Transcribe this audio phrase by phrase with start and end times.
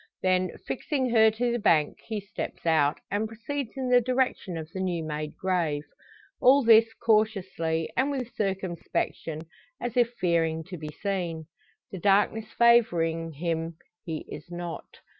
[0.23, 4.67] Then, fixing her to the bank, he steps out, and proceeds in the direction of
[4.71, 5.83] the new made grave.
[6.41, 9.41] All this cautiously, and with circumspection,
[9.79, 11.45] as if fearing to be seen.
[11.91, 14.87] The darkness favouring him, he is not.